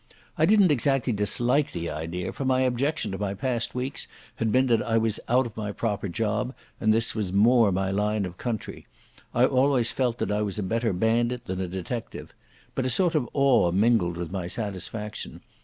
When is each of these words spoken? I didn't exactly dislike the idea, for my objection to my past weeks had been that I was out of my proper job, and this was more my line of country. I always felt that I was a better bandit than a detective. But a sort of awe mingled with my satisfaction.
I 0.35 0.47
didn't 0.47 0.71
exactly 0.71 1.13
dislike 1.13 1.73
the 1.73 1.91
idea, 1.91 2.33
for 2.33 2.43
my 2.43 2.61
objection 2.61 3.11
to 3.11 3.19
my 3.19 3.35
past 3.35 3.75
weeks 3.75 4.07
had 4.37 4.51
been 4.51 4.65
that 4.65 4.81
I 4.81 4.97
was 4.97 5.19
out 5.29 5.45
of 5.45 5.55
my 5.55 5.71
proper 5.71 6.09
job, 6.09 6.55
and 6.79 6.91
this 6.91 7.13
was 7.13 7.31
more 7.31 7.71
my 7.71 7.91
line 7.91 8.25
of 8.25 8.39
country. 8.39 8.87
I 9.31 9.45
always 9.45 9.91
felt 9.91 10.17
that 10.17 10.31
I 10.31 10.41
was 10.41 10.57
a 10.57 10.63
better 10.63 10.91
bandit 10.91 11.45
than 11.45 11.61
a 11.61 11.67
detective. 11.67 12.33
But 12.73 12.87
a 12.87 12.89
sort 12.89 13.13
of 13.13 13.29
awe 13.33 13.71
mingled 13.71 14.17
with 14.17 14.31
my 14.31 14.47
satisfaction. 14.47 15.41